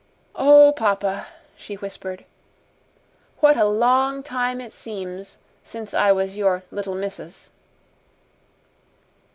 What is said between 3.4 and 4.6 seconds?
a long time